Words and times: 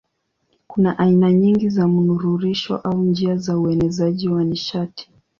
Kuna 0.67 0.99
aina 0.99 1.33
nyingi 1.33 1.69
za 1.69 1.87
mnururisho 1.87 2.75
au 2.75 3.01
njia 3.03 3.37
za 3.37 3.57
uenezaji 3.59 4.29
wa 4.29 4.43
nishati. 4.43 5.09